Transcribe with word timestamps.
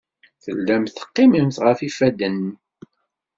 Tellamt 0.43 0.93
teqqimemt 0.95 1.57
ɣef 1.65 1.79
yifadden. 1.81 2.39